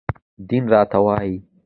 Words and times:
دين 0.47 0.63
راته 0.73 0.97
وايي 1.05 1.35